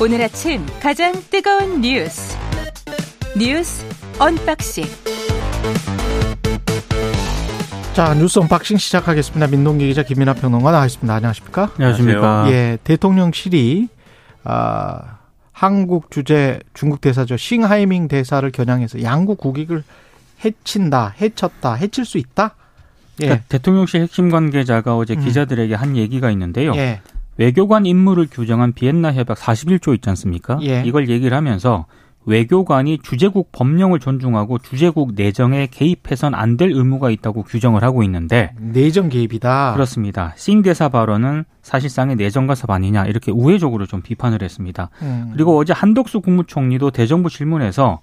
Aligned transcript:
오늘 0.00 0.22
아침 0.22 0.64
가장 0.80 1.12
뜨거운 1.28 1.80
뉴스 1.80 2.38
뉴스 3.36 3.84
언박싱 4.20 4.84
자 7.94 8.14
뉴스 8.14 8.38
unboxing 8.38 8.76
시작하겠습니다. 8.76 9.48
민동기 9.48 9.88
기자 9.88 10.04
김민하 10.04 10.34
평론가 10.34 10.70
나와있습니다. 10.70 11.12
안녕하십니까? 11.12 11.72
안녕하십니까? 11.74 12.46
예, 12.48 12.78
대통령실이 12.84 13.88
아, 14.44 15.18
한국 15.50 16.12
주재 16.12 16.60
중국 16.74 17.00
대사죠 17.00 17.36
싱하이밍 17.36 18.06
대사를 18.06 18.48
겨냥해서 18.52 19.02
양국 19.02 19.38
국익을 19.38 19.82
해친다, 20.44 21.12
해쳤다, 21.20 21.74
해칠 21.74 22.04
수 22.04 22.18
있다. 22.18 22.54
예. 23.22 23.26
그러니까 23.26 23.46
대통령실 23.48 24.02
핵심 24.02 24.30
관계자가 24.30 24.96
어제 24.96 25.14
음. 25.14 25.24
기자들에게 25.24 25.74
한 25.74 25.96
얘기가 25.96 26.30
있는데요. 26.30 26.72
예. 26.76 27.00
외교관 27.38 27.86
임무를 27.86 28.26
규정한 28.30 28.72
비엔나 28.72 29.12
협약 29.14 29.38
41조 29.38 29.94
있지 29.94 30.08
않습니까? 30.10 30.58
예. 30.62 30.82
이걸 30.84 31.08
얘기를 31.08 31.36
하면서 31.36 31.86
외교관이 32.26 32.98
주재국 33.02 33.52
법령을 33.52 34.00
존중하고 34.00 34.58
주재국 34.58 35.14
내정에 35.14 35.66
개입해선 35.70 36.34
안 36.34 36.58
될 36.58 36.72
의무가 36.72 37.10
있다고 37.10 37.44
규정을 37.44 37.82
하고 37.82 38.02
있는데 38.02 38.52
내정 38.58 39.08
개입이다. 39.08 39.72
그렇습니다. 39.72 40.34
싱 40.36 40.60
대사 40.62 40.88
발언은 40.88 41.44
사실상의 41.62 42.16
내정 42.16 42.46
간섭 42.46 42.70
아니냐 42.70 43.06
이렇게 43.06 43.30
우회적으로 43.30 43.86
좀 43.86 44.02
비판을 44.02 44.42
했습니다. 44.42 44.90
음. 45.02 45.30
그리고 45.32 45.56
어제 45.56 45.72
한덕수 45.72 46.20
국무총리도 46.20 46.90
대정부 46.90 47.30
질문에서 47.30 48.00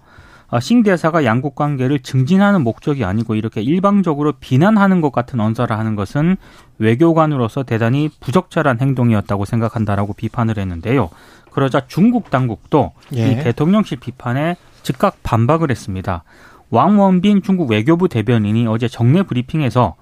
아, 0.47 0.59
싱 0.59 0.83
대사가 0.83 1.25
양국 1.25 1.55
관계를 1.55 1.99
증진하는 1.99 2.63
목적이 2.63 3.03
아니고 3.03 3.35
이렇게 3.35 3.61
일방적으로 3.61 4.33
비난하는 4.39 5.01
것 5.01 5.11
같은 5.11 5.39
언사를 5.39 5.75
하는 5.75 5.95
것은 5.95 6.37
외교관으로서 6.77 7.63
대단히 7.63 8.09
부적절한 8.19 8.79
행동이었다고 8.81 9.45
생각한다라고 9.45 10.13
비판을 10.13 10.57
했는데요. 10.57 11.09
그러자 11.51 11.87
중국 11.87 12.29
당국도 12.29 12.91
예. 13.15 13.31
이 13.31 13.35
대통령실 13.43 13.99
비판에 13.99 14.57
즉각 14.83 15.23
반박을 15.23 15.71
했습니다. 15.71 16.23
왕원빈 16.69 17.41
중국 17.43 17.71
외교부 17.71 18.09
대변인이 18.09 18.67
어제 18.67 18.87
정례 18.87 19.23
브리핑에서 19.23 19.95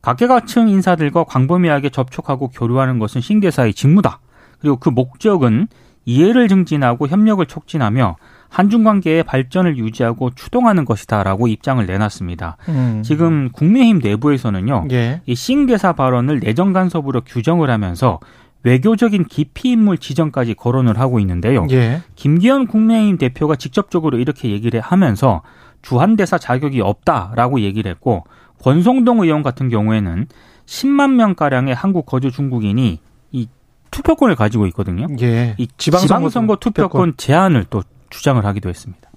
각계각층 0.00 0.68
인사들과 0.68 1.24
광범위하게 1.24 1.90
접촉하고 1.90 2.48
교류하는 2.48 2.98
것은 2.98 3.20
싱 3.20 3.40
대사의 3.40 3.74
직무다. 3.74 4.20
그리고 4.60 4.76
그 4.76 4.88
목적은 4.88 5.68
이해를 6.04 6.48
증진하고 6.48 7.08
협력을 7.08 7.44
촉진하며 7.44 8.16
한중 8.52 8.84
관계의 8.84 9.22
발전을 9.22 9.78
유지하고 9.78 10.30
추동하는 10.34 10.84
것이다라고 10.84 11.48
입장을 11.48 11.84
내놨습니다. 11.84 12.58
음. 12.68 13.02
지금 13.02 13.48
국민의힘 13.50 14.00
내부에서는요. 14.04 14.88
예. 14.92 15.22
이싱 15.24 15.64
대사 15.64 15.94
발언을 15.94 16.40
내정 16.40 16.74
간섭으로 16.74 17.22
규정을 17.22 17.70
하면서 17.70 18.20
외교적인 18.62 19.24
기피 19.24 19.70
인물 19.70 19.96
지정까지 19.96 20.52
거론을 20.52 21.00
하고 21.00 21.18
있는데요. 21.18 21.66
예. 21.70 22.02
김기현 22.14 22.66
국민의힘 22.66 23.16
대표가 23.16 23.56
직접적으로 23.56 24.18
이렇게 24.18 24.50
얘기를 24.50 24.80
하면서 24.80 25.40
주한 25.80 26.16
대사 26.16 26.36
자격이 26.36 26.82
없다라고 26.82 27.60
얘기를 27.60 27.90
했고 27.90 28.24
권성동 28.62 29.20
의원 29.20 29.42
같은 29.42 29.70
경우에는 29.70 30.26
10만 30.66 31.14
명 31.14 31.34
가량의 31.34 31.74
한국 31.74 32.04
거주 32.04 32.30
중국인이 32.30 33.00
이 33.32 33.48
투표권을 33.90 34.36
가지고 34.36 34.66
있거든요. 34.66 35.06
예. 35.22 35.54
이 35.56 35.68
지방선거 35.78 36.28
지방선거, 36.28 36.56
투표권 36.56 37.14
제한을 37.16 37.64
또 37.70 37.82
주장을 38.12 38.44
하기도 38.44 38.68
했습니다. 38.68 39.10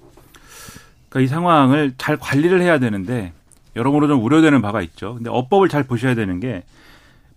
그러니까 1.09 1.19
이 1.25 1.27
상황을 1.27 1.93
잘 1.97 2.17
관리를 2.17 2.61
해야 2.61 2.79
되는데 2.79 3.33
여러모로 3.75 4.07
좀 4.07 4.23
우려되는 4.23 4.61
바가 4.61 4.81
있죠. 4.81 5.15
근데 5.15 5.29
어법을 5.29 5.69
잘 5.69 5.83
보셔야 5.83 6.15
되는 6.15 6.39
게 6.39 6.63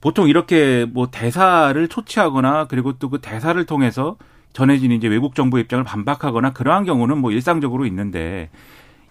보통 0.00 0.28
이렇게 0.28 0.86
뭐 0.88 1.08
대사를 1.10 1.88
초치하거나 1.88 2.66
그리고 2.68 2.92
또 2.98 3.08
그 3.10 3.20
대사를 3.20 3.62
통해서 3.66 4.16
전해진 4.52 4.92
이제 4.92 5.08
외국 5.08 5.34
정부 5.34 5.58
입장을 5.58 5.84
반박하거나 5.84 6.52
그러한 6.52 6.84
경우는 6.84 7.18
뭐 7.18 7.32
일상적으로 7.32 7.86
있는데 7.86 8.50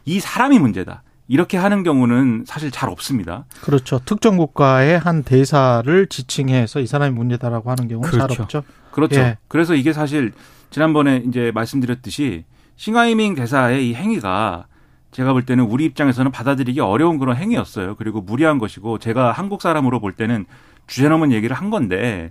이 0.06 0.20
사람이 0.20 0.60
문제다. 0.60 1.04
이렇게 1.28 1.58
하는 1.58 1.84
경우는 1.84 2.46
사실 2.46 2.72
잘 2.72 2.90
없습니다. 2.90 3.46
그렇죠. 3.62 4.00
특정 4.06 4.38
국가의 4.38 4.98
한 4.98 5.24
대사를 5.24 6.08
지칭해서 6.08 6.80
이 6.80 6.88
사람이 6.88 7.14
문제다라고 7.16 7.70
하는 7.70 7.88
경우는 7.88 8.10
잘 8.10 8.22
그렇죠. 8.22 8.44
없죠. 8.44 8.64
그렇죠. 8.92 9.20
예. 9.20 9.38
그래서 9.48 9.76
이게 9.76 9.94
사실 9.94 10.32
지난번에 10.70 11.24
이제 11.28 11.52
말씀드렸듯이 11.54 12.46
싱하이밍 12.78 13.36
대사의 13.36 13.90
이 13.90 13.94
행위가 13.94 14.66
제가 15.12 15.34
볼 15.34 15.46
때는 15.46 15.66
우리 15.66 15.86
입장에서는 15.86 16.32
받아들이기 16.32 16.80
어려운 16.80 17.18
그런 17.18 17.36
행위였어요. 17.36 17.96
그리고 17.96 18.22
무리한 18.22 18.58
것이고 18.60 19.00
제가 19.00 19.32
한국 19.32 19.62
사람으로 19.62 20.00
볼 20.00 20.14
때는 20.14 20.46
주제 20.86 21.10
넘은 21.10 21.32
얘기를 21.32 21.56
한 21.56 21.70
건데 21.70 22.30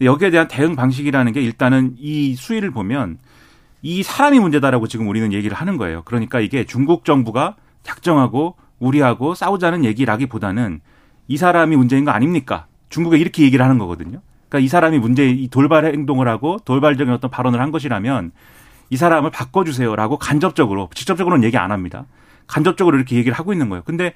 여기에 0.00 0.30
대한 0.30 0.48
대응 0.48 0.76
방식이라는 0.76 1.32
게 1.32 1.42
일단은 1.42 1.94
이 1.98 2.34
수위를 2.34 2.70
보면 2.70 3.18
이 3.82 4.02
사람이 4.02 4.38
문제다라고 4.38 4.86
지금 4.86 5.08
우리는 5.08 5.32
얘기를 5.32 5.56
하는 5.56 5.76
거예요. 5.76 6.02
그러니까 6.04 6.40
이게 6.40 6.64
중국 6.64 7.04
정부가 7.04 7.56
작정하고 7.82 8.56
우리하고 8.78 9.34
싸우자는 9.34 9.84
얘기라기보다는 9.84 10.80
이 11.28 11.36
사람이 11.36 11.76
문제인 11.76 12.04
거 12.04 12.10
아닙니까? 12.10 12.66
중국에 12.88 13.18
이렇게 13.18 13.44
얘기를 13.44 13.64
하는 13.64 13.78
거거든요. 13.78 14.20
그러니까 14.48 14.64
이 14.64 14.68
사람이 14.68 14.98
문제 14.98 15.28
이 15.28 15.48
돌발 15.48 15.84
행동을 15.84 16.28
하고 16.28 16.58
돌발적인 16.64 17.12
어떤 17.12 17.30
발언을 17.30 17.60
한 17.60 17.70
것이라면 17.70 18.32
이 18.90 18.96
사람을 18.96 19.30
바꿔주세요라고 19.30 20.18
간접적으로 20.18 20.90
직접적으로는 20.94 21.44
얘기 21.44 21.56
안 21.56 21.70
합니다. 21.70 22.06
간접적으로 22.48 22.96
이렇게 22.96 23.16
얘기를 23.16 23.38
하고 23.38 23.52
있는 23.52 23.68
거예요. 23.68 23.82
근데 23.84 24.12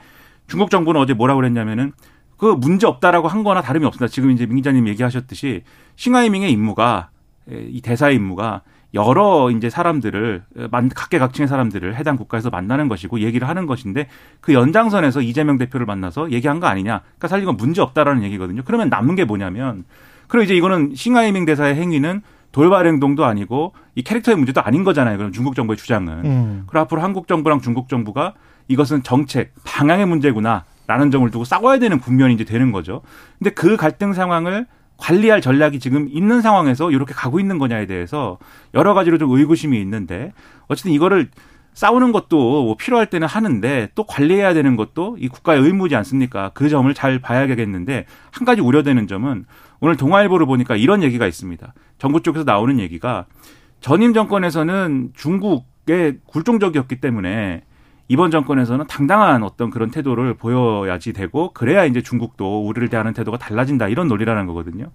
중국 0.48 0.70
정부는 0.70 1.00
어제 1.00 1.14
뭐라고 1.14 1.38
그랬냐면은 1.38 1.92
그 2.36 2.46
문제 2.46 2.86
없다라고 2.86 3.28
한 3.28 3.44
거나 3.44 3.62
다름이 3.62 3.86
없습니다. 3.86 4.12
지금 4.12 4.32
이제 4.32 4.44
민 4.46 4.56
기자님 4.56 4.88
얘기하셨듯이 4.88 5.62
싱하이밍의 5.94 6.50
임무가 6.50 7.10
이 7.48 7.80
대사의 7.80 8.16
임무가 8.16 8.62
여러 8.94 9.50
이제 9.50 9.68
사람들을 9.68 10.42
만 10.70 10.88
각계각층의 10.88 11.48
사람들을 11.48 11.96
해당 11.96 12.16
국가에서 12.16 12.50
만나는 12.50 12.88
것이고 12.88 13.20
얘기를 13.20 13.48
하는 13.48 13.66
것인데 13.66 14.08
그 14.40 14.54
연장선에서 14.54 15.20
이재명 15.20 15.58
대표를 15.58 15.84
만나서 15.84 16.30
얘기한 16.30 16.60
거 16.60 16.66
아니냐? 16.66 17.00
그러니까 17.00 17.28
사실 17.28 17.42
이건 17.42 17.56
문제 17.56 17.82
없다라는 17.82 18.22
얘기거든요. 18.22 18.62
그러면 18.64 18.88
남는 18.88 19.16
게 19.16 19.24
뭐냐면 19.24 19.84
그럼 20.28 20.44
이제 20.44 20.54
이거는 20.54 20.94
싱하이밍 20.94 21.44
대사의 21.44 21.74
행위는 21.74 22.22
돌발 22.52 22.86
행동도 22.86 23.24
아니고 23.24 23.72
이 23.96 24.02
캐릭터의 24.02 24.36
문제도 24.36 24.60
아닌 24.62 24.84
거잖아요. 24.84 25.18
그럼 25.18 25.32
중국 25.32 25.56
정부의 25.56 25.76
주장은. 25.76 26.24
음. 26.24 26.62
그리고 26.66 26.80
앞으로 26.80 27.02
한국 27.02 27.26
정부랑 27.26 27.60
중국 27.60 27.88
정부가 27.88 28.34
이것은 28.68 29.02
정책 29.02 29.52
방향의 29.64 30.06
문제구나. 30.06 30.64
라는 30.86 31.10
점을 31.10 31.28
두고 31.30 31.44
싸워야 31.44 31.78
되는 31.78 31.98
국면이 31.98 32.34
이제 32.34 32.44
되는 32.44 32.70
거죠. 32.70 33.00
근데 33.38 33.50
그 33.50 33.76
갈등 33.76 34.12
상황을 34.12 34.66
관리할 34.96 35.40
전략이 35.40 35.80
지금 35.80 36.08
있는 36.10 36.40
상황에서 36.40 36.90
이렇게 36.90 37.12
가고 37.14 37.40
있는 37.40 37.58
거냐에 37.58 37.86
대해서 37.86 38.38
여러 38.74 38.94
가지로 38.94 39.18
좀 39.18 39.30
의구심이 39.30 39.80
있는데 39.80 40.32
어쨌든 40.68 40.92
이거를 40.92 41.28
싸우는 41.74 42.12
것도 42.12 42.64
뭐 42.64 42.76
필요할 42.76 43.10
때는 43.10 43.26
하는데 43.26 43.88
또 43.94 44.04
관리해야 44.04 44.54
되는 44.54 44.76
것도 44.76 45.16
이 45.18 45.28
국가의 45.28 45.60
의무지 45.60 45.96
않습니까? 45.96 46.52
그 46.54 46.68
점을 46.68 46.92
잘 46.94 47.18
봐야겠는데 47.18 48.06
한 48.30 48.44
가지 48.44 48.60
우려되는 48.60 49.08
점은 49.08 49.44
오늘 49.80 49.96
동아일보를 49.96 50.46
보니까 50.46 50.76
이런 50.76 51.02
얘기가 51.02 51.26
있습니다. 51.26 51.74
정부 51.98 52.22
쪽에서 52.22 52.44
나오는 52.44 52.78
얘기가 52.78 53.26
전임 53.80 54.14
정권에서는 54.14 55.10
중국에 55.14 56.18
굴종적이었기 56.26 57.00
때문에 57.00 57.62
이번 58.08 58.30
정권에서는 58.30 58.86
당당한 58.86 59.42
어떤 59.42 59.70
그런 59.70 59.90
태도를 59.90 60.34
보여야지 60.34 61.12
되고 61.12 61.52
그래야 61.52 61.84
이제 61.84 62.02
중국도 62.02 62.66
우리를 62.66 62.88
대하는 62.88 63.14
태도가 63.14 63.38
달라진다 63.38 63.88
이런 63.88 64.08
논리라는 64.08 64.46
거거든요. 64.46 64.90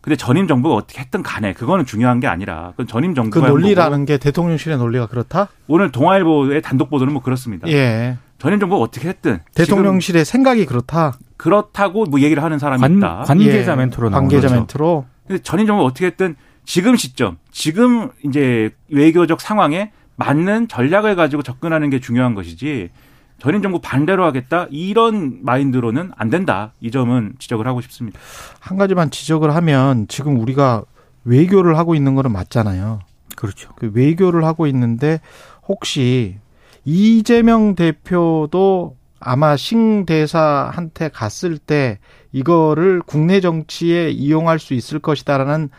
근데 0.00 0.16
전임 0.16 0.46
정부가 0.46 0.74
어떻게 0.74 1.00
했든 1.00 1.22
간에 1.22 1.52
그거는 1.52 1.84
중요한 1.84 2.20
게 2.20 2.26
아니라 2.26 2.70
그건 2.70 2.86
전임 2.86 3.12
그 3.12 3.16
정부가 3.16 3.48
논리라는 3.48 4.06
게 4.06 4.18
대통령실의 4.18 4.78
논리가 4.78 5.06
그렇다? 5.06 5.48
오늘 5.68 5.92
동아일보의 5.92 6.62
단독 6.62 6.88
보도는 6.90 7.12
뭐 7.12 7.22
그렇습니다. 7.22 7.68
예. 7.68 8.16
전임 8.38 8.58
정부가 8.58 8.82
어떻게 8.82 9.08
했든 9.08 9.40
대통령실의 9.54 10.24
생각이 10.24 10.64
그렇다. 10.64 11.18
그렇다고 11.36 12.06
뭐 12.06 12.20
얘기를 12.20 12.42
하는 12.42 12.58
사람이 12.58 12.80
관, 12.80 12.96
있다. 12.96 13.24
관계자 13.26 13.72
예. 13.72 13.76
멘트로 13.76 14.10
관계자 14.10 14.48
거죠. 14.48 14.54
멘트로. 14.54 15.04
근데 15.26 15.42
전임 15.42 15.66
정부가 15.66 15.86
어떻게 15.86 16.06
했든 16.06 16.36
지금 16.64 16.96
시점, 16.96 17.36
지금 17.50 18.10
이제 18.24 18.70
외교적 18.88 19.40
상황에 19.40 19.92
맞는 20.20 20.68
전략을 20.68 21.16
가지고 21.16 21.42
접근하는 21.42 21.88
게 21.88 21.98
중요한 21.98 22.34
것이지 22.34 22.90
전임 23.38 23.62
정부 23.62 23.80
반대로 23.80 24.26
하겠다 24.26 24.66
이런 24.70 25.38
마인드로는 25.42 26.12
안 26.14 26.28
된다. 26.28 26.72
이 26.80 26.90
점은 26.90 27.32
지적을 27.38 27.66
하고 27.66 27.80
싶습니다. 27.80 28.20
한 28.60 28.76
가지만 28.76 29.10
지적을 29.10 29.54
하면 29.54 30.06
지금 30.08 30.38
우리가 30.38 30.84
외교를 31.24 31.78
하고 31.78 31.94
있는 31.94 32.14
거는 32.14 32.32
맞잖아요. 32.32 33.00
그렇죠. 33.34 33.72
그 33.76 33.90
외교를 33.94 34.44
하고 34.44 34.66
있는데 34.66 35.20
혹시 35.66 36.36
이재명 36.84 37.74
대표도 37.74 38.96
아마 39.20 39.56
신 39.56 40.04
대사한테 40.04 41.08
갔을 41.08 41.56
때 41.56 41.98
이거를 42.32 43.00
국내 43.06 43.40
정치에 43.40 44.10
이용할 44.10 44.58
수 44.58 44.74
있을 44.74 44.98
것이다라는 44.98 45.70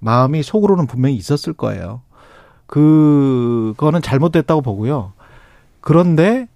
마음이 0.00 0.42
속으로는 0.42 0.88
분명히 0.88 1.14
있었을 1.14 1.52
거예요. 1.52 2.02
그거는 2.66 4.02
잘못됐다고 4.02 4.62
보고요. 4.62 5.12
그런데 5.80 6.48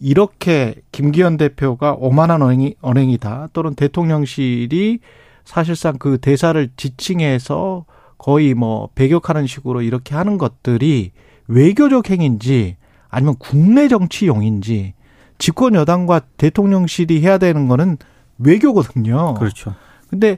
이렇게 0.00 0.74
김기현 0.90 1.36
대표가 1.36 1.94
오만한 1.98 2.42
언행이, 2.42 2.74
언행이다 2.80 3.48
또는 3.52 3.74
대통령실이 3.74 5.00
사실상 5.44 5.98
그 5.98 6.18
대사를 6.18 6.70
지칭해서 6.76 7.84
거의 8.18 8.54
뭐 8.54 8.88
배격하는 8.94 9.46
식으로 9.46 9.82
이렇게 9.82 10.14
하는 10.14 10.38
것들이 10.38 11.12
외교적 11.48 12.10
행인지 12.10 12.76
아니면 13.08 13.34
국내 13.38 13.88
정치용인지 13.88 14.94
집권 15.38 15.74
여당과 15.74 16.20
대통령실이 16.36 17.20
해야 17.20 17.38
되는 17.38 17.68
거는 17.68 17.98
외교거든요. 18.38 19.34
그렇죠. 19.34 19.74
근데 20.12 20.36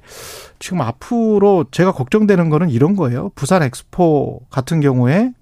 지금 0.61 0.83
앞으로 0.83 1.65
제가 1.73 1.91
걱정되는 1.91 2.49
거는 2.49 2.71
이런 2.71 2.95
거예요. 2.95 3.33
부산 3.35 3.65
엑스포 3.65 4.43
같은 4.49 4.79
경우에 4.81 5.33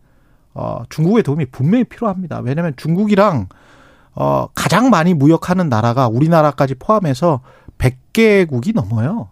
어 0.55 0.85
중국의 0.89 1.23
도움이 1.23 1.47
분명히 1.47 1.85
필요합니다. 1.85 2.39
왜냐하면 2.41 2.73
중국이랑 2.79 3.49
어 4.15 4.47
가장 4.55 4.89
많이 4.89 5.13
무역하는 5.13 5.69
나라가 5.69 6.09
우리나라까지 6.09 6.77
포함해서 6.77 7.43
100개국이 7.77 8.75
넘어요. 8.75 9.29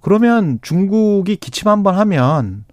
그러면 0.00 0.58
중국이 0.62 1.36
기침 1.36 1.68
한번 1.68 1.96
하면 1.98 2.64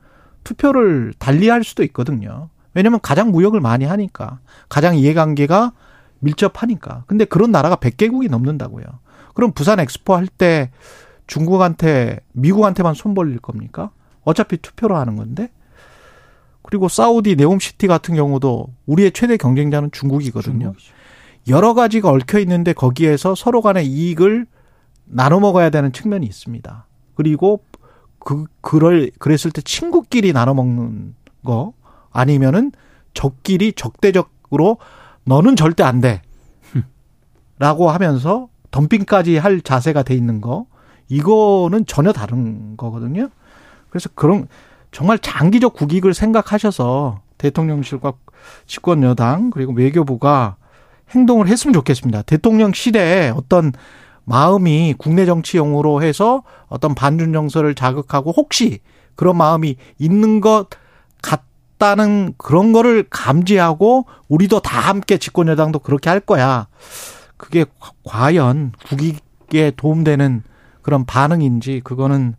투표를 0.46 1.14
달리할 1.20 1.66
수도 1.66 1.84
있거든요. 1.84 2.48
왜냐하면 2.74 3.02
가장 3.02 3.30
무역을 3.32 3.60
많이 3.60 3.84
하니까 3.84 4.40
가장 4.70 4.96
이해관계가 4.96 5.74
밀접하니까. 6.20 7.04
근데 7.08 7.26
그런 7.26 7.52
나라가 7.52 7.76
100개국이 7.76 8.30
넘는다고요. 8.30 8.86
그럼 9.34 9.52
부산 9.52 9.82
엑스포 9.82 10.16
할 10.16 10.28
때 10.28 10.72
중국한테 11.32 12.20
미국한테만 12.34 12.94
손 12.94 13.14
벌릴 13.14 13.40
겁니까? 13.40 13.92
어차피 14.24 14.58
투표로 14.58 14.98
하는 14.98 15.16
건데. 15.16 15.50
그리고 16.62 16.90
사우디 16.90 17.38
네옴시티 17.38 17.88
같은 17.88 18.16
경우도 18.16 18.68
우리의 18.86 19.14
최대 19.14 19.38
경쟁자는 19.38 19.92
중국이거든요. 19.94 20.60
중국이죠. 20.60 20.94
여러 21.48 21.74
가지가 21.74 22.10
얽혀 22.10 22.40
있는데 22.40 22.74
거기에서 22.74 23.34
서로 23.34 23.62
간의 23.62 23.88
이익을 23.88 24.46
나눠 25.06 25.40
먹어야 25.40 25.70
되는 25.70 25.94
측면이 25.94 26.26
있습니다. 26.26 26.86
그리고 27.16 27.64
그 28.20 28.46
그럴 28.60 29.10
그랬을 29.18 29.52
때 29.52 29.62
친구끼리 29.62 30.34
나눠 30.34 30.54
먹는 30.54 31.16
거 31.46 31.72
아니면은 32.12 32.74
적끼리 33.14 33.72
적대적으로 33.72 34.80
너는 35.24 35.56
절대 35.56 35.84
안 35.84 36.02
돼. 36.02 36.22
라고 37.58 37.90
하면서 37.90 38.50
덤핑까지 38.72 39.38
할 39.38 39.62
자세가 39.62 40.04
돼 40.04 40.14
있는 40.14 40.42
거 40.42 40.66
이거는 41.12 41.86
전혀 41.86 42.14
다른 42.14 42.78
거거든요. 42.78 43.30
그래서 43.90 44.10
그런 44.16 44.48
정말 44.92 45.20
장기적 45.20 45.74
국익을 45.74 46.14
생각하셔서 46.14 47.20
대통령실과 47.38 48.14
집권 48.66 49.04
여당 49.04 49.50
그리고 49.50 49.74
외교부가 49.74 50.56
행동을 51.10 51.48
했으면 51.48 51.74
좋겠습니다. 51.74 52.22
대통령실에 52.22 53.34
어떤 53.36 53.74
마음이 54.24 54.96
국내 54.98 55.26
정치용으로 55.26 56.02
해서 56.02 56.44
어떤 56.68 56.96
반중 56.96 57.34
정서를 57.34 57.76
자극하고 57.76 58.32
혹시 58.32 58.80
그런 59.16 59.36
마음이 59.36 59.76
있는 60.00 60.40
것 60.40 60.68
같다는 61.22 62.36
그런 62.38 62.72
거를 62.72 63.06
감지하고 63.10 64.06
우리도 64.30 64.62
다 64.62 64.80
함께 64.80 65.18
집권 65.18 65.50
여당도 65.50 65.80
그렇게 65.80 66.10
할 66.10 66.22
거야. 66.22 66.68
그게 67.36 67.66
과연 68.06 68.72
국익에 68.88 69.72
도움되는 69.76 70.44
그런 70.82 71.06
반응인지 71.06 71.82
그거는 71.84 72.36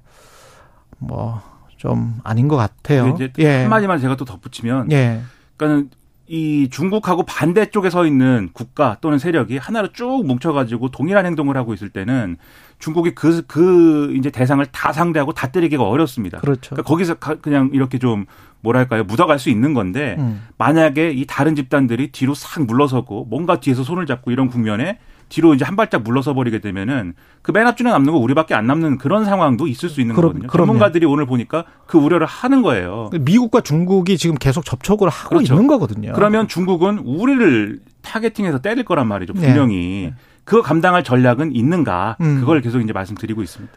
뭐 0.99 1.53
좀 1.83 2.21
아닌 2.23 2.47
것 2.47 2.55
같아요. 2.57 3.09
이제 3.17 3.33
예. 3.41 3.63
한마디만 3.63 3.99
제가 3.99 4.15
또 4.15 4.25
덧붙이면 4.25 4.93
예. 4.93 5.21
그러니까는 5.57 5.91
이 6.29 6.69
중국하고 6.71 7.25
반대쪽에 7.25 7.91
서 7.91 8.07
있는 8.07 8.51
국가 8.53 8.99
또는 9.01 9.19
세력이 9.19 9.57
하나로 9.59 9.89
쭉 9.93 10.25
뭉쳐가지고 10.25 10.93
동일한 10.93 11.27
행동을 11.27 11.57
하고 11.57 11.75
있을 11.75 11.89
때는 11.91 12.37
중국이 12.79 13.17
그, 13.17 13.43
그 13.49 14.15
이제 14.17 14.31
대상을 14.31 14.65
다 14.67 14.93
상대하고 14.93 15.33
다 15.33 15.49
때리기가 15.49 15.83
어렵습니다. 15.83 16.39
그렇죠. 16.39 16.71
그러니까 16.71 16.89
거기서 16.89 17.15
가- 17.15 17.35
그냥 17.35 17.71
이렇게 17.73 17.99
좀 17.99 18.27
뭐랄까요 18.61 19.03
묻어갈 19.03 19.41
수 19.41 19.51
있는 19.51 19.75
건데 19.75 20.15
음. 20.21 20.47
만약에 20.59 21.11
이 21.11 21.27
다른 21.27 21.57
집단들이 21.57 22.13
뒤로 22.13 22.33
싹 22.35 22.65
물러서고 22.65 23.25
뭔가 23.25 23.59
뒤에서 23.59 23.83
손을 23.83 24.07
잡고 24.07 24.31
이런 24.31 24.47
국면에 24.49 25.01
뒤로 25.33 25.55
이제 25.55 25.65
한 25.65 25.77
발짝 25.77 26.03
물러서 26.03 26.35
버리게 26.35 26.59
되면은 26.61 27.15
그 27.41 27.53
맨 27.53 27.67
앞줄에 27.67 27.91
남는 27.91 28.13
거 28.13 28.19
우리밖에 28.19 28.55
안 28.55 28.67
남는 28.67 28.99
그런 28.99 29.25
상황도 29.25 29.67
있을 29.67 29.89
수 29.89 30.01
있는 30.03 30.15
그럼- 30.15 30.33
거거든요. 30.33 30.49
그럼요. 30.49 30.67
전문가들이 30.67 31.07
오늘 31.07 31.25
보니까 31.27 31.65
그 31.87 31.97
우려를 31.99 32.27
하는 32.27 32.61
거예요. 32.63 33.09
미국과 33.19 33.63
중국이 33.63 34.19
지금 34.19 34.37
계속 34.37 34.65
접촉을 34.65 35.09
하고 35.09 35.31
그렇죠. 35.31 35.55
있는 35.55 35.67
거거든요. 35.67 36.13
그러면 36.15 36.47
중국은 36.49 36.99
우리를 36.99 37.81
타겟팅해서 38.03 38.59
때릴 38.61 38.85
거란 38.85 39.07
말이죠. 39.09 39.33
네. 39.33 39.41
분명히. 39.41 40.13
그거 40.45 40.61
감당할 40.61 41.05
전략은 41.05 41.55
있는가? 41.55 42.17
음. 42.21 42.41
그걸 42.41 42.61
계속 42.63 42.81
이제 42.81 42.93
말씀드리고 42.93 43.43
있습니다. 43.43 43.75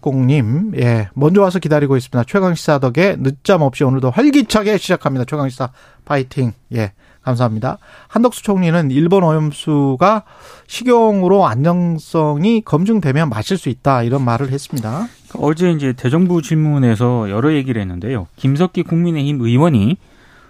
3660님, 0.00 0.78
예, 0.80 1.08
먼저 1.14 1.42
와서 1.42 1.58
기다리고 1.58 1.96
있습니다. 1.96 2.24
최강시사 2.24 2.78
덕에 2.78 3.16
늦잠 3.18 3.62
없이 3.62 3.84
오늘도 3.84 4.10
활기차게 4.10 4.78
시작합니다. 4.78 5.24
최강시사 5.26 5.70
파이팅. 6.04 6.52
예, 6.74 6.92
감사합니다. 7.30 7.78
한덕수 8.08 8.42
총리는 8.42 8.90
일본 8.90 9.22
오염수가 9.22 10.22
식용으로 10.66 11.46
안정성이 11.46 12.62
검증되면 12.62 13.28
마실 13.28 13.56
수 13.56 13.68
있다. 13.68 14.02
이런 14.02 14.22
말을 14.22 14.50
했습니다. 14.50 15.06
어제 15.36 15.70
이제 15.70 15.92
대정부 15.92 16.42
질문에서 16.42 17.30
여러 17.30 17.52
얘기를 17.52 17.80
했는데요. 17.80 18.26
김석기 18.36 18.82
국민의힘 18.82 19.40
의원이 19.40 19.96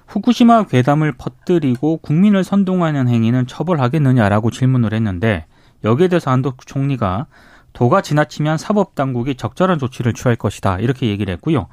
후쿠시마 0.06 0.64
괴담을 0.64 1.12
퍼뜨리고 1.12 1.98
국민을 1.98 2.42
선동하는 2.42 3.08
행위는 3.08 3.46
처벌하겠느냐라고 3.46 4.50
질문을 4.50 4.92
했는데 4.92 5.46
여기에 5.84 6.08
대해서 6.08 6.30
한덕수 6.30 6.66
총리가 6.66 7.26
도가 7.72 8.02
지나치면 8.02 8.58
사법 8.58 8.96
당국이 8.96 9.36
적절한 9.36 9.78
조치를 9.78 10.12
취할 10.14 10.34
것이다 10.34 10.80
이렇게 10.80 11.06
얘기를 11.06 11.32
했고요. 11.34 11.68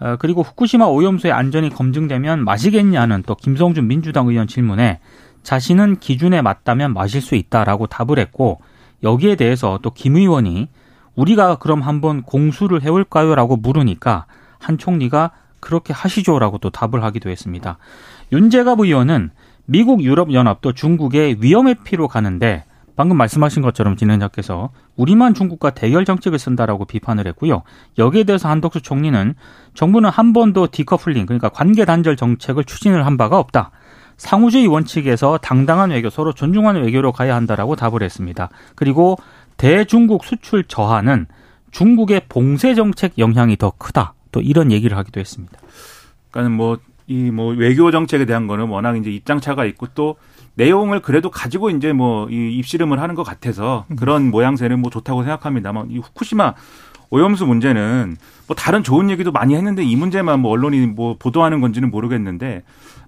어, 0.00 0.16
그리고 0.18 0.42
후쿠시마 0.42 0.86
오염수의 0.86 1.32
안전이 1.32 1.70
검증되면 1.70 2.44
마시겠냐는 2.44 3.22
또 3.26 3.34
김성준 3.34 3.86
민주당 3.86 4.28
의원 4.28 4.46
질문에 4.46 5.00
자신은 5.42 6.00
기준에 6.00 6.42
맞다면 6.42 6.92
마실 6.94 7.20
수 7.20 7.34
있다라고 7.34 7.86
답을 7.86 8.18
했고 8.18 8.60
여기에 9.02 9.36
대해서 9.36 9.78
또 9.82 9.90
김 9.90 10.16
의원이 10.16 10.68
우리가 11.16 11.56
그럼 11.56 11.80
한번 11.80 12.22
공수를 12.22 12.82
해올까요?라고 12.82 13.56
물으니까 13.56 14.26
한 14.58 14.78
총리가 14.78 15.32
그렇게 15.60 15.92
하시죠라고 15.92 16.58
또 16.58 16.70
답을 16.70 17.02
하기도 17.02 17.28
했습니다. 17.28 17.78
윤재갑 18.32 18.80
의원은 18.80 19.30
미국 19.66 20.02
유럽연합도 20.02 20.72
중국의 20.72 21.38
위험의 21.40 21.76
피로 21.84 22.08
가는데 22.08 22.64
방금 22.96 23.16
말씀하신 23.16 23.62
것처럼 23.62 23.96
진행자께서 23.96 24.70
우리만 25.00 25.32
중국과 25.32 25.70
대결 25.70 26.04
정책을 26.04 26.38
쓴다라고 26.38 26.84
비판을 26.84 27.26
했고요. 27.28 27.62
여기에 27.96 28.24
대해서 28.24 28.48
한덕수 28.50 28.82
총리는 28.82 29.34
정부는 29.74 30.10
한 30.10 30.34
번도 30.34 30.68
디커플링 30.68 31.24
그러니까 31.24 31.48
관계 31.48 31.86
단절 31.86 32.16
정책을 32.16 32.64
추진을 32.64 33.06
한 33.06 33.16
바가 33.16 33.38
없다. 33.38 33.70
상호주의 34.18 34.66
원칙에서 34.66 35.38
당당한 35.38 35.90
외교, 35.90 36.10
서로 36.10 36.34
존중하는 36.34 36.84
외교로 36.84 37.12
가야 37.12 37.34
한다라고 37.34 37.76
답을 37.76 38.02
했습니다. 38.02 38.50
그리고 38.74 39.16
대중국 39.56 40.24
수출 40.24 40.64
저하는 40.64 41.26
중국의 41.70 42.22
봉쇄 42.28 42.74
정책 42.74 43.18
영향이 43.18 43.56
더 43.56 43.72
크다. 43.78 44.12
또 44.32 44.42
이런 44.42 44.70
얘기를 44.70 44.98
하기도 44.98 45.18
했습니다. 45.18 45.58
그러니까 46.30 46.56
뭐 46.56 46.90
이 47.10 47.32
뭐 47.32 47.52
외교 47.52 47.90
정책에 47.90 48.24
대한 48.24 48.46
거는 48.46 48.68
워낙 48.68 48.96
이제 48.96 49.10
입장 49.10 49.40
차가 49.40 49.64
있고 49.64 49.88
또 49.94 50.14
내용을 50.60 51.00
그래도 51.00 51.30
가지고 51.30 51.70
이제 51.70 51.92
뭐 51.92 52.20
이 52.30 52.58
입씨름을 52.58 53.00
하는 53.00 53.14
것 53.14 53.22
같아서 53.22 53.86
그런 53.96 54.30
모양새는 54.30 54.78
뭐 54.80 54.90
좋다고 54.90 55.22
생각합니다만 55.22 55.90
이 55.90 55.98
후쿠시마 55.98 56.54
오염수 57.10 57.46
문제는 57.46 58.16
뭐 58.46 58.56
다른 58.56 58.82
좋은 58.84 59.10
얘기도 59.10 59.32
많이 59.32 59.54
했는데 59.54 59.82
이 59.82 59.96
문제만 59.96 60.40
뭐 60.40 60.52
언론이 60.52 60.86
뭐 60.86 61.16
보도하는 61.18 61.60
건지는 61.60 61.90
모르겠는데 61.90 62.62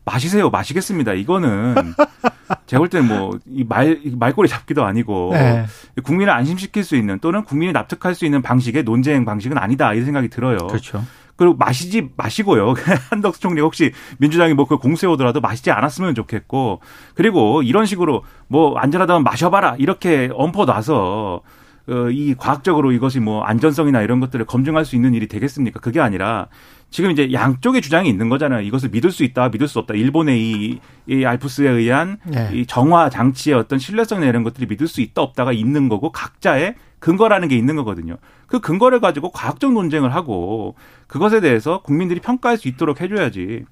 마시세요 0.05 0.51
마시겠습니다 0.51 1.13
이거는 1.13 1.75
제가 2.67 2.81
볼 2.81 2.89
때는 2.89 3.07
뭐이말 3.07 4.01
말꼬리 4.19 4.49
잡기도 4.49 4.85
아니고 4.85 5.31
네. 5.33 5.67
국민을 6.03 6.33
안심시킬 6.33 6.83
수 6.83 6.97
있는 6.97 7.19
또는 7.21 7.45
국민이 7.45 7.73
납득할 7.73 8.15
수 8.15 8.25
있는 8.25 8.43
방식의 8.43 8.83
논쟁 8.83 9.25
방식은 9.25 9.59
아니다 9.59 9.95
이 9.95 10.03
생각이 10.03 10.29
들어요. 10.29 10.59
그렇죠. 10.67 11.05
그리고 11.45 11.57
마시지 11.57 12.09
마시고요. 12.17 12.75
한덕수 13.11 13.41
총리 13.41 13.61
혹시 13.61 13.93
민주당이 14.19 14.55
뭐 14.55 14.67
그 14.73 14.79
공세 14.79 15.07
오더라도 15.07 15.41
마시지 15.41 15.71
않았으면 15.71 16.15
좋겠고 16.15 16.81
그리고 17.15 17.63
이런 17.63 17.85
식으로 17.85 18.25
뭐 18.49 18.77
안전하다면 18.79 19.23
마셔봐라 19.23 19.77
이렇게 19.79 20.31
엄포 20.33 20.65
놔서 20.65 21.43
어, 21.89 22.11
이 22.11 22.35
과학적으로 22.35 22.93
이것이 22.93 23.21
뭐 23.21 23.43
안전성이나 23.43 24.03
이런 24.03 24.21
것들을 24.21 24.47
검증할 24.47 24.85
수 24.85 24.95
있는 24.95 25.15
일이 25.15 25.27
되겠습니까? 25.27 25.81
그게 25.81 26.01
아니라 26.01 26.47
지금 26.91 27.11
이제 27.11 27.33
양쪽의 27.33 27.83
주장이 27.83 28.09
있는 28.09 28.29
거잖아요. 28.29 28.61
이것을 28.61 28.91
믿을 28.91 29.11
수 29.11 29.25
있다, 29.25 29.49
믿을 29.49 29.67
수 29.67 29.79
없다. 29.81 29.95
일본의 29.95 30.41
이, 30.41 30.79
이 31.09 31.25
알프스에 31.25 31.69
의한 31.69 32.19
네. 32.25 32.51
이 32.53 32.67
정화 32.67 33.11
장치의 33.11 33.57
어떤 33.57 33.79
신뢰성이나 33.79 34.27
이런 34.29 34.45
것들이 34.45 34.67
믿을 34.67 34.87
수 34.87 35.01
있다 35.01 35.23
없다가 35.23 35.53
있는 35.53 35.89
거고 35.89 36.13
각자의 36.13 36.77
근거라는 37.03 37.49
게 37.49 37.57
있는 37.57 37.75
거거든요. 37.77 38.17
그 38.47 38.61
근거를 38.61 39.01
가지고 39.01 39.31
과학적 39.33 39.73
논쟁을 39.73 40.15
하고 40.15 40.77
그것에 41.09 41.41
대해서 41.41 41.83
국민들이 41.83 42.21
평가할 42.21 42.57
수 42.57 42.69
있도록 42.69 43.01
해줘야지. 43.01 43.65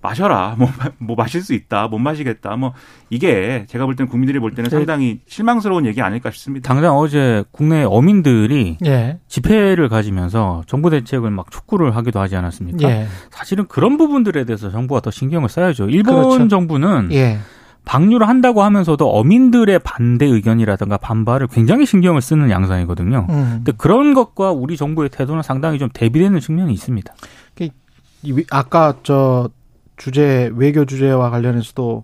마셔라. 0.00 0.54
뭐, 0.60 0.68
뭐 0.98 1.16
마실 1.16 1.42
수 1.42 1.54
있다. 1.54 1.88
못 1.88 1.98
마시겠다. 1.98 2.54
뭐 2.54 2.72
이게 3.10 3.66
제가 3.68 3.84
볼 3.84 3.96
때는 3.96 4.08
국민들이 4.08 4.38
볼 4.38 4.54
때는 4.54 4.70
상당히 4.70 5.18
실망스러운 5.26 5.86
얘기 5.86 6.00
아닐까 6.00 6.30
싶습니다. 6.30 6.72
당장 6.72 6.96
어제 6.96 7.42
국내 7.50 7.82
어민들이 7.82 8.76
예. 8.86 9.18
집회를 9.26 9.88
가지면서 9.88 10.62
정부 10.68 10.88
대책을 10.88 11.30
막 11.30 11.50
촉구를 11.50 11.96
하기도 11.96 12.20
하지 12.20 12.36
않았습니까? 12.36 12.88
예. 12.88 13.08
사실은 13.30 13.66
그런 13.66 13.96
부분들에 13.96 14.44
대해서 14.44 14.70
정부가 14.70 15.00
더 15.00 15.10
신경을 15.10 15.48
써야죠. 15.48 15.88
일본 15.88 16.14
그렇죠. 16.14 16.46
정부는 16.46 17.08
예. 17.10 17.38
방류를 17.84 18.28
한다고 18.28 18.62
하면서도 18.62 19.08
어민들의 19.08 19.78
반대 19.80 20.26
의견이라든가 20.26 20.98
반발을 20.98 21.46
굉장히 21.46 21.86
신경을 21.86 22.20
쓰는 22.20 22.50
양상이거든요. 22.50 23.26
음. 23.30 23.62
근데 23.64 23.72
그런 23.76 24.12
것과 24.14 24.52
우리 24.52 24.76
정부의 24.76 25.08
태도는 25.08 25.42
상당히 25.42 25.78
좀 25.78 25.88
대비되는 25.92 26.38
측면이 26.40 26.72
있습니다. 26.72 27.14
이 28.24 28.32
위- 28.32 28.44
아까 28.50 28.94
저 29.04 29.48
주제 29.96 30.50
외교 30.56 30.84
주제와 30.84 31.30
관련해서도 31.30 32.02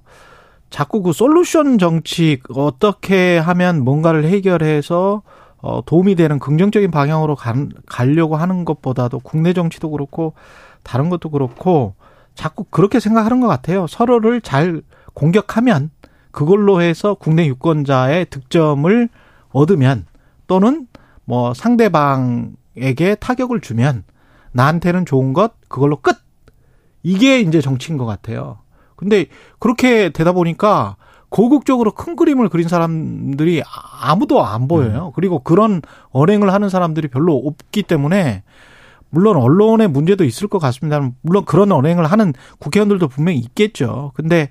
자꾸 0.71 1.03
그 1.03 1.13
솔루션 1.13 1.77
정치 1.79 2.41
어떻게 2.55 3.37
하면 3.39 3.83
뭔가를 3.85 4.25
해결해서 4.25 5.23
어 5.59 5.81
도움이 5.85 6.15
되는 6.15 6.39
긍정적인 6.39 6.91
방향으로 6.93 7.35
간, 7.35 7.71
가려고 7.87 8.37
하는 8.37 8.65
것보다도 8.65 9.21
국내 9.21 9.53
정치도 9.53 9.91
그렇고 9.91 10.35
다른 10.85 11.09
것도 11.11 11.31
그렇고 11.31 11.95
자꾸 12.35 12.63
그렇게 12.65 13.01
생각하는 13.01 13.41
것 13.41 13.49
같아요. 13.49 13.87
서로를 13.89 14.41
잘 14.41 14.83
공격하면 15.15 15.91
그걸로 16.31 16.83
해서 16.83 17.15
국내 17.15 17.47
유권자의 17.47 18.27
득점을 18.27 19.09
얻으면 19.51 20.07
또는 20.47 20.89
뭐 21.25 21.55
상대방에게 21.55 23.15
타격을 23.21 23.61
주면 23.61 24.05
나한테는 24.53 25.07
좋은 25.07 25.33
것 25.33 25.53
그걸로 25.69 25.97
끝 25.97 26.17
이게 27.03 27.41
이제 27.41 27.61
정치인 27.61 27.99
것 27.99 28.05
같아요. 28.07 28.59
근데 28.97 29.27
그렇게 29.59 30.11
되다 30.11 30.33
보니까 30.33 30.97
고국적으로 31.29 31.93
큰 31.93 32.15
그림을 32.15 32.49
그린 32.49 32.69
사람들이 32.69 33.63
아무도 34.01 34.45
안 34.45 34.69
보여요. 34.69 35.13
그리고 35.17 35.41
그런 35.41 35.83
언행을 36.11 36.53
하는 36.53 36.69
사람들이 36.69 37.09
별로 37.09 37.37
없기 37.37 37.83
때문에 37.83 38.45
물론 39.11 39.37
언론의 39.37 39.89
문제도 39.89 40.25
있을 40.25 40.49
것 40.49 40.59
같습니다. 40.59 41.11
물론 41.23 41.45
그런 41.45 41.73
언행을 41.73 42.07
하는 42.07 42.33
국회의원들도 42.59 43.09
분명히 43.09 43.39
있겠죠. 43.39 44.13
근데 44.15 44.49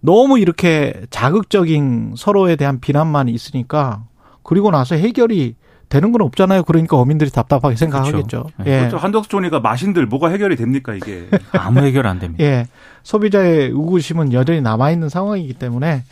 너무 0.00 0.38
이렇게 0.38 1.02
자극적인 1.10 2.14
서로에 2.16 2.56
대한 2.56 2.80
비난만 2.80 3.28
있으니까 3.28 4.04
그리고 4.42 4.70
나서 4.70 4.94
해결이 4.94 5.56
되는 5.88 6.12
건 6.12 6.22
없잖아요. 6.22 6.62
그러니까 6.62 6.96
어민들이 6.96 7.30
답답하게 7.30 7.74
생각하겠죠. 7.76 8.44
그렇죠. 8.44 8.46
예. 8.64 8.78
그렇죠. 8.78 8.96
한덕수 8.96 9.28
총리가 9.28 9.58
마신들 9.60 10.06
뭐가 10.06 10.28
해결이 10.28 10.56
됩니까 10.56 10.94
이게? 10.94 11.28
아무 11.52 11.80
해결 11.80 12.06
안 12.06 12.20
됩니다. 12.20 12.42
예. 12.44 12.68
소비자의 13.02 13.70
의구심은 13.70 14.32
여전히 14.32 14.60
남아 14.60 14.92
있는 14.92 15.08
상황이기 15.08 15.54
때문에 15.54 16.04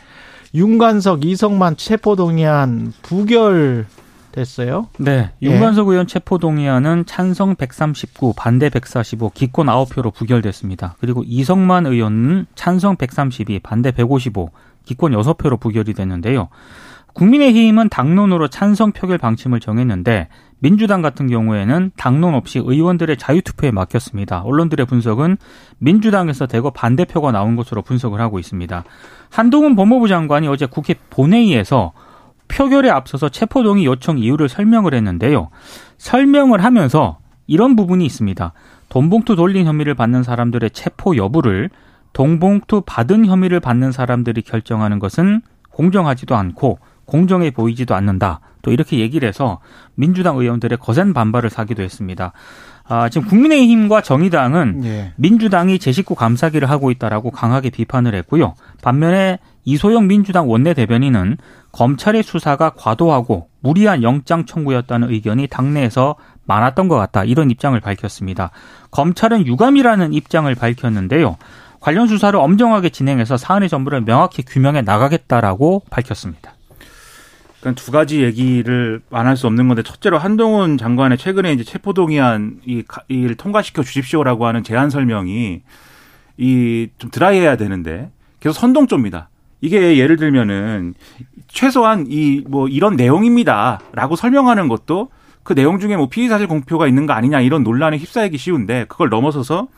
윤관석, 0.55 1.25
이성만 1.25 1.77
체포동의안 1.77 2.93
부결 3.03 3.87
됐어요. 4.39 4.89
네. 4.99 5.31
예. 5.43 5.47
윤관석 5.47 5.89
의원 5.89 6.07
체포동의안은 6.07 7.07
찬성 7.07 7.57
139, 7.57 8.35
반대 8.37 8.69
145, 8.71 9.31
기권 9.35 9.67
9표로 9.67 10.15
부결됐습니다. 10.15 10.97
그리고 11.01 11.25
이성만 11.27 11.87
의원은 11.87 12.47
찬성 12.55 12.97
132, 12.97 13.59
반대 13.61 13.91
155, 13.91 14.51
기권 14.85 15.13
6표로 15.13 15.59
부결이 15.59 15.93
됐는데요. 15.95 16.49
국민의힘은 17.15 17.89
당론으로 17.89 18.47
찬성 18.49 18.93
표결 18.93 19.19
방침을 19.19 19.59
정했는데 19.59 20.29
민주당 20.61 21.03
같은 21.03 21.29
경우에는 21.29 21.93
당론 21.97 22.35
없이 22.35 22.61
의원들의 22.63 23.17
자유투표에 23.17 23.73
맡겼습니다. 23.73 24.43
언론들의 24.43 24.87
분석은 24.87 25.37
민주당에서 25.79 26.47
대거 26.47 26.71
반대표가 26.71 27.33
나온 27.33 27.57
것으로 27.57 27.83
분석을 27.83 28.21
하고 28.21 28.39
있습니다. 28.39 28.85
한동훈 29.31 29.75
법무부 29.75 30.07
장관이 30.07 30.47
어제 30.49 30.67
국회 30.67 30.95
본회의에서 31.11 31.93
표결에 32.49 32.91
앞서서 32.91 33.29
체포동의 33.29 33.85
요청 33.85 34.19
이유를 34.19 34.49
설명을 34.49 34.95
했는데요. 34.95 35.51
설명을 35.99 36.65
하면서 36.65 37.19
이런 37.47 37.77
부분이 37.77 38.05
있습니다. 38.05 38.53
돈봉투 38.89 39.37
돌린 39.37 39.67
혐의를 39.67 39.95
받는 39.95 40.23
사람들의 40.23 40.71
체포 40.71 41.17
여부를 41.17 41.71
돈봉투 42.13 42.83
받은 42.87 43.27
혐의를 43.27 43.61
받는 43.61 43.93
사람들이 43.93 44.43
결정하는 44.43 44.99
것은 44.99 45.43
공정하지도 45.71 46.35
않고 46.35 46.79
공정해 47.05 47.51
보이지도 47.51 47.95
않는다. 47.95 48.41
또 48.63 48.73
이렇게 48.73 48.99
얘기를 48.99 49.29
해서 49.29 49.61
민주당 49.95 50.37
의원들의 50.37 50.79
거센 50.79 51.15
반발을 51.15 51.49
사기도 51.49 51.83
했습니다. 51.83 52.33
아, 52.85 53.09
지금 53.09 53.29
국민의힘과 53.29 54.01
정의당은 54.01 54.85
예. 54.85 55.13
민주당이 55.17 55.79
제 55.79 55.93
식구 55.93 56.15
감싸기를 56.15 56.69
하고 56.71 56.91
있다라고 56.91 57.31
강하게 57.31 57.71
비판을 57.71 58.15
했고요. 58.15 58.55
반면에 58.83 59.39
이소영 59.65 60.07
민주당 60.07 60.49
원내대변인은 60.51 61.37
검찰의 61.73 62.23
수사가 62.23 62.71
과도하고 62.71 63.49
무리한 63.61 64.03
영장 64.03 64.47
청구였다는 64.47 65.11
의견이 65.11 65.47
당내에서 65.47 66.17
많았던 66.47 66.89
것 66.89 66.97
같다. 66.97 67.25
이런 67.25 67.51
입장을 67.51 67.79
밝혔습니다. 67.79 68.51
검찰은 68.91 69.47
유감이라는 69.47 70.15
입장을 70.15 70.53
밝혔는데요. 70.55 71.37
관련 71.81 72.09
수사를 72.09 72.39
엄정하게 72.39 72.89
진행해서 72.89 73.37
사안의 73.37 73.69
전부를 73.69 74.05
명확히 74.05 74.43
규명해 74.43 74.83
나가겠다라고 74.83 75.83
밝혔습니다. 75.91 76.55
그러니까 77.61 77.83
두 77.83 77.91
가지 77.91 78.23
얘기를 78.23 79.03
안 79.11 79.27
할 79.27 79.37
수 79.37 79.47
없는 79.47 79.69
건데 79.69 79.83
첫째로 79.83 80.19
한동훈 80.19 80.79
장관의 80.79 81.19
최근에 81.19 81.53
이제 81.53 81.65
체포동의안 81.65 82.61
이를 83.09 83.35
통과시켜 83.35 83.83
주십시오라고 83.83 84.47
하는 84.47 84.63
제안 84.63 84.91
설명이 84.91 85.63
이 86.39 86.89
좀 86.99 87.11
드라이해야 87.11 87.57
되는데 87.57 88.11
계속 88.41 88.55
선동조입니다. 88.59 89.29
이게 89.61 89.97
예를 89.99 90.17
들면은 90.17 90.95
최소한 91.49 92.07
이 92.09 92.43
뭐 92.49 92.69
이런 92.69 92.97
내용입니다라고 92.97 94.17
설명하는 94.17 94.69
것도 94.69 95.11
그 95.43 95.55
내용 95.55 95.79
중에 95.81 95.97
뭐 95.97 96.09
피의 96.09 96.29
사실 96.29 96.47
공표가 96.47 96.87
있는 96.87 97.07
거 97.07 97.15
아니냐 97.15 97.41
이런 97.41 97.63
논란에 97.65 97.97
휩싸이기 97.97 98.37
쉬운데 98.39 98.85
그걸 98.89 99.09
넘어서서 99.09 99.69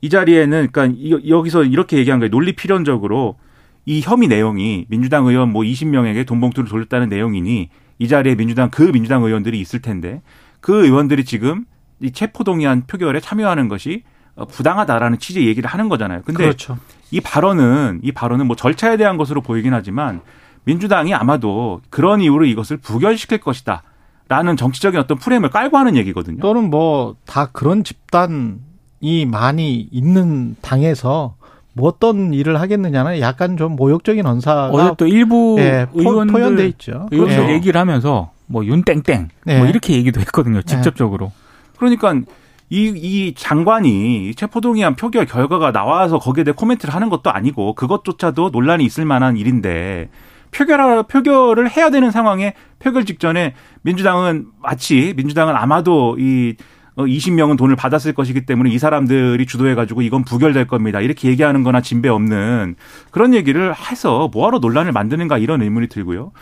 이 0.00 0.08
자리에는 0.08 0.68
그러니까 0.72 0.96
이- 0.98 1.28
여기서 1.28 1.64
이렇게 1.64 1.98
얘기한 1.98 2.18
거예요. 2.18 2.30
논리 2.30 2.52
필연적으로 2.54 3.36
이 3.84 4.00
혐의 4.00 4.28
내용이 4.28 4.86
민주당 4.88 5.26
의원 5.26 5.52
뭐 5.52 5.62
20명에게 5.62 6.26
돈 6.26 6.40
봉투를 6.40 6.68
돌렸다는 6.68 7.08
내용이니 7.08 7.68
이 7.98 8.08
자리에 8.08 8.34
민주당 8.34 8.70
그 8.70 8.90
민주당 8.90 9.22
의원들이 9.22 9.60
있을 9.60 9.80
텐데 9.82 10.22
그 10.60 10.84
의원들이 10.86 11.24
지금 11.24 11.64
이 12.00 12.10
체포동의안 12.10 12.86
표결에 12.86 13.20
참여하는 13.20 13.68
것이 13.68 14.02
어, 14.02 14.21
부당하다라는 14.50 15.18
취지의 15.18 15.46
얘기를 15.46 15.68
하는 15.68 15.88
거잖아요. 15.88 16.22
근데 16.24 16.44
그렇죠. 16.44 16.78
이 17.10 17.20
발언은 17.20 18.00
이 18.02 18.12
발언은 18.12 18.46
뭐 18.46 18.56
절차에 18.56 18.96
대한 18.96 19.16
것으로 19.16 19.40
보이긴 19.42 19.74
하지만 19.74 20.20
민주당이 20.64 21.12
아마도 21.14 21.80
그런 21.90 22.20
이유로 22.20 22.44
이것을 22.46 22.76
부결시킬 22.78 23.38
것이다. 23.38 23.82
라는 24.28 24.56
정치적인 24.56 24.98
어떤 24.98 25.18
프레임을 25.18 25.50
깔고 25.50 25.76
하는 25.76 25.96
얘기거든요. 25.96 26.40
또는 26.40 26.70
뭐 26.70 27.16
다 27.26 27.46
그런 27.52 27.84
집단이 27.84 29.26
많이 29.26 29.88
있는 29.90 30.56
당에서 30.62 31.34
뭐 31.74 31.88
어떤 31.88 32.32
일을 32.32 32.60
하겠느냐는 32.60 33.20
약간 33.20 33.56
좀 33.56 33.76
모욕적인 33.76 34.24
언사가 34.26 34.68
어제 34.68 34.94
또 34.96 35.06
일부 35.06 35.56
예, 35.58 35.86
포- 35.92 36.00
의원들 36.00 36.32
포연돼 36.32 36.66
있죠. 36.68 37.08
의원들 37.10 37.36
그렇죠. 37.36 37.52
얘기를 37.52 37.80
하면서 37.80 38.30
뭐 38.46 38.64
윤땡땡 38.64 39.28
네. 39.44 39.58
뭐 39.58 39.66
이렇게 39.66 39.94
얘기도 39.94 40.20
했거든요. 40.20 40.62
직접적으로. 40.62 41.32
그러니까 41.76 42.14
이, 42.72 42.86
이 42.96 43.34
장관이 43.34 44.34
체포동의안 44.34 44.96
표결 44.96 45.26
결과가 45.26 45.72
나와서 45.72 46.18
거기에 46.18 46.42
대해 46.42 46.54
코멘트를 46.56 46.94
하는 46.94 47.10
것도 47.10 47.30
아니고 47.30 47.74
그것조차도 47.74 48.48
논란이 48.48 48.82
있을 48.86 49.04
만한 49.04 49.36
일인데 49.36 50.08
표결, 50.52 51.02
표결을 51.02 51.68
해야 51.68 51.90
되는 51.90 52.10
상황에 52.10 52.54
표결 52.78 53.04
직전에 53.04 53.52
민주당은 53.82 54.46
마치 54.62 55.12
민주당은 55.18 55.54
아마도 55.54 56.16
이 56.18 56.54
어, 56.94 57.04
20명은 57.04 57.58
돈을 57.58 57.76
받았을 57.76 58.14
것이기 58.14 58.46
때문에 58.46 58.70
이 58.70 58.78
사람들이 58.78 59.44
주도해가지고 59.44 60.00
이건 60.00 60.24
부결될 60.24 60.66
겁니다. 60.66 61.02
이렇게 61.02 61.28
얘기하는 61.28 61.64
거나 61.64 61.82
진배 61.82 62.08
없는 62.08 62.76
그런 63.10 63.34
얘기를 63.34 63.74
해서 63.74 64.30
뭐하러 64.32 64.60
논란을 64.60 64.92
만드는가 64.92 65.36
이런 65.36 65.60
의문이 65.60 65.88
들고요. 65.88 66.32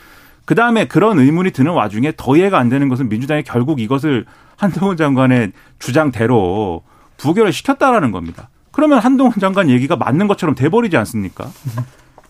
그 0.50 0.56
다음에 0.56 0.86
그런 0.86 1.20
의문이 1.20 1.52
드는 1.52 1.70
와중에 1.70 2.12
더 2.16 2.36
이해가 2.36 2.58
안 2.58 2.68
되는 2.68 2.88
것은 2.88 3.08
민주당이 3.08 3.44
결국 3.44 3.80
이것을 3.80 4.26
한동훈 4.56 4.96
장관의 4.96 5.52
주장대로 5.78 6.82
부결을 7.18 7.52
시켰다라는 7.52 8.10
겁니다. 8.10 8.48
그러면 8.72 8.98
한동훈 8.98 9.34
장관 9.38 9.70
얘기가 9.70 9.94
맞는 9.94 10.26
것처럼 10.26 10.56
돼버리지 10.56 10.96
않습니까? 10.96 11.48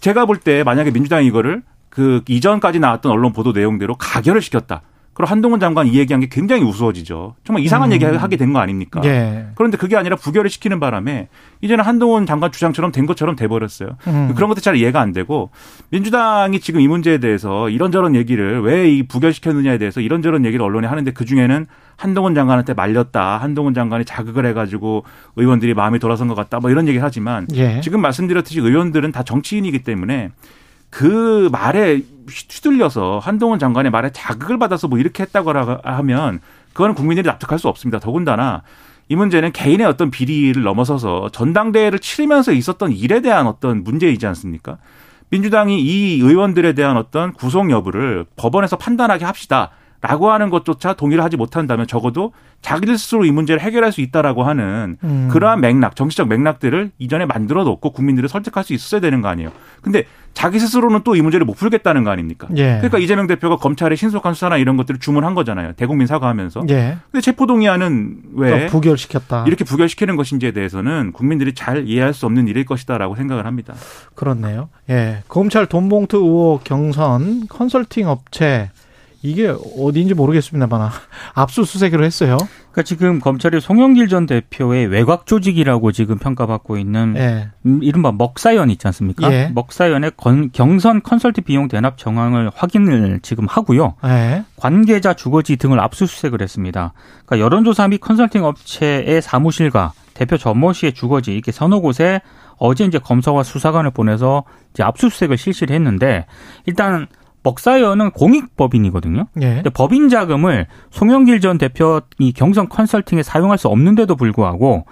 제가 0.00 0.26
볼 0.26 0.36
때 0.36 0.64
만약에 0.64 0.90
민주당이 0.90 1.26
이거를 1.28 1.62
그 1.88 2.20
이전까지 2.28 2.78
나왔던 2.78 3.10
언론 3.10 3.32
보도 3.32 3.52
내용대로 3.52 3.94
가결을 3.94 4.42
시켰다. 4.42 4.82
그리고 5.20 5.30
한동훈 5.30 5.60
장관 5.60 5.86
이 5.86 5.98
얘기한 5.98 6.20
게 6.20 6.28
굉장히 6.30 6.62
우스워지죠. 6.62 7.34
정말 7.44 7.62
이상한 7.62 7.90
음. 7.90 7.92
얘기 7.92 8.04
하게 8.04 8.36
된 8.36 8.52
거 8.52 8.58
아닙니까? 8.58 9.00
예. 9.04 9.46
그런데 9.54 9.76
그게 9.76 9.96
아니라 9.96 10.16
부결을 10.16 10.48
시키는 10.50 10.80
바람에 10.80 11.28
이제는 11.60 11.84
한동훈 11.84 12.24
장관 12.26 12.50
주장처럼 12.50 12.90
된 12.90 13.04
것처럼 13.06 13.36
돼버렸어요. 13.36 13.90
음. 14.06 14.32
그런 14.34 14.48
것도 14.48 14.60
잘 14.60 14.76
이해가 14.76 15.00
안 15.00 15.12
되고 15.12 15.50
민주당이 15.90 16.60
지금 16.60 16.80
이 16.80 16.88
문제에 16.88 17.18
대해서 17.18 17.68
이런저런 17.68 18.14
얘기를 18.16 18.62
왜 18.62 18.90
이 18.90 19.02
부결시켰느냐에 19.06 19.76
대해서 19.78 20.00
이런저런 20.00 20.44
얘기를 20.46 20.64
언론에 20.64 20.86
하는데 20.88 21.10
그 21.12 21.24
중에는 21.26 21.66
한동훈 21.96 22.34
장관한테 22.34 22.72
말렸다. 22.74 23.36
한동훈 23.38 23.74
장관이 23.74 24.04
자극을 24.06 24.46
해가지고 24.46 25.04
의원들이 25.36 25.74
마음이 25.74 25.98
돌아선 25.98 26.28
것 26.28 26.34
같다. 26.34 26.60
뭐 26.60 26.70
이런 26.70 26.88
얘기를 26.88 27.04
하지만 27.04 27.46
예. 27.54 27.80
지금 27.82 28.00
말씀드렸듯이 28.00 28.58
의원들은 28.60 29.12
다 29.12 29.22
정치인이기 29.22 29.82
때문에 29.84 30.30
그 30.90 31.49
말에 31.52 32.02
휘둘려서 32.28 33.20
한동훈 33.23 33.59
장관의 33.59 33.90
말에 33.90 34.11
자극을 34.12 34.59
받아서 34.59 34.88
뭐 34.88 34.99
이렇게 34.99 35.23
했다고 35.23 35.52
하면 35.82 36.40
그거는 36.73 36.94
국민들이 36.94 37.26
납득할 37.26 37.59
수 37.59 37.68
없습니다. 37.68 37.99
더군다나 37.99 38.62
이 39.09 39.16
문제는 39.16 39.52
개인의 39.52 39.87
어떤 39.87 40.11
비리를 40.11 40.62
넘어서서 40.62 41.30
전당대회를 41.30 41.99
치르면서 41.99 42.52
있었던 42.52 42.92
일에 42.92 43.20
대한 43.20 43.47
어떤 43.47 43.82
문제이지 43.82 44.25
않습니까? 44.26 44.78
민주당이 45.30 45.80
이 45.80 46.20
의원들에 46.20 46.75
대한 46.75 46.97
어떤 46.97 47.32
구속 47.32 47.70
여부를 47.70 48.26
법원에서 48.37 48.76
판단하게 48.76 49.25
합시다. 49.25 49.70
라고 50.02 50.30
하는 50.30 50.49
것조차 50.49 50.95
동의를 50.95 51.23
하지 51.23 51.37
못한다면 51.37 51.87
적어도 51.87 52.33
자기들 52.62 52.97
스스로 52.99 53.25
이 53.25 53.30
문제를 53.30 53.61
해결할 53.61 53.92
수 53.92 54.00
있다라고 54.00 54.42
하는 54.45 54.97
음. 55.04 55.28
그러한 55.30 55.61
맥락, 55.61 55.97
정치적 55.97 56.28
맥락들을 56.28 56.90
이전에 56.99 57.26
만들어 57.26 57.64
놓고 57.64 57.90
국민들을 57.92 58.28
설득할 58.28 58.64
수 58.64 58.73
있었어야 58.73 59.00
되는 59.00 59.21
거 59.21 59.28
아니에요. 59.28 59.50
근데 59.83 60.04
자기 60.33 60.59
스스로는 60.61 61.02
또 61.02 61.14
이 61.16 61.23
문제를 61.23 61.45
못 61.45 61.54
풀겠다는 61.54 62.04
거 62.04 62.11
아닙니까? 62.11 62.49
예. 62.57 62.76
그러니까 62.76 62.99
이재명 62.99 63.26
대표가 63.26 63.57
검찰의 63.57 63.97
신속한 63.97 64.33
수사나 64.35 64.57
이런 64.59 64.76
것들을 64.76 65.00
주문한 65.00 65.35
거잖아요. 65.35 65.73
대국민 65.73 66.07
사과하면서. 66.07 66.62
예. 66.71 66.97
근데 67.11 67.21
체포동의안은 67.21 68.16
왜또 68.37 68.66
부결시켰다. 68.69 69.45
이렇게 69.47 69.64
부결시키는 69.64 70.16
것인지에 70.16 70.52
대해서는 70.52 71.12
국민들이 71.12 71.52
잘 71.54 71.87
이해할 71.87 72.14
수 72.14 72.26
없는 72.26 72.47
일일 72.49 72.64
것이다라고 72.64 73.16
생각을 73.16 73.45
합니다. 73.45 73.75
그렇네요. 74.14 74.69
예. 74.88 75.23
검찰 75.28 75.66
돈봉투 75.66 76.16
의혹 76.19 76.64
경선 76.64 77.49
컨설팅 77.49 78.09
업체 78.09 78.71
이게 79.22 79.54
어디인지 79.78 80.14
모르겠습니다만 80.14 80.90
압수수색을 81.34 82.02
했어요. 82.04 82.38
그러니까 82.72 82.82
지금 82.84 83.20
검찰이 83.20 83.60
송영길 83.60 84.08
전 84.08 84.24
대표의 84.26 84.86
외곽 84.86 85.26
조직이라고 85.26 85.92
지금 85.92 86.16
평가받고 86.18 86.78
있는 86.78 87.14
예. 87.18 87.48
음, 87.66 87.80
이른바 87.82 88.12
먹사연 88.12 88.70
있지 88.70 88.86
않습니까? 88.86 89.30
예. 89.32 89.50
먹사연의 89.54 90.12
건- 90.16 90.50
경선 90.52 91.02
컨설팅 91.02 91.44
비용 91.44 91.68
대납 91.68 91.98
정황을 91.98 92.50
확인을 92.54 93.20
지금 93.22 93.46
하고요. 93.46 93.96
예. 94.04 94.44
관계자 94.56 95.12
주거지 95.12 95.56
등을 95.56 95.80
압수수색을 95.80 96.40
했습니다. 96.40 96.92
그러니까 97.26 97.44
여론조사 97.44 97.88
및 97.88 97.98
컨설팅 97.98 98.44
업체의 98.44 99.20
사무실과 99.20 99.92
대표 100.14 100.36
전모 100.38 100.72
씨의 100.72 100.92
주거지 100.94 101.32
이렇게 101.32 101.50
서너 101.52 101.80
곳에 101.80 102.20
어제 102.58 102.84
이제 102.84 102.98
검사와 102.98 103.42
수사관을 103.42 103.90
보내서 103.90 104.44
이제 104.72 104.82
압수수색을 104.82 105.38
실시를 105.38 105.74
했는데 105.74 106.26
일단 106.66 107.06
먹사연은 107.42 108.11
공익법인이거든요. 108.11 109.26
예. 109.40 109.54
근데 109.54 109.70
법인 109.70 110.09
자금을 110.09 110.66
송영길 110.90 111.40
전 111.40 111.59
대표 111.59 112.00
이 112.18 112.32
경선 112.32 112.68
컨설팅에 112.68 113.23
사용할 113.23 113.59
수 113.59 113.68
없는데도 113.68 114.16
불구하고 114.16 114.85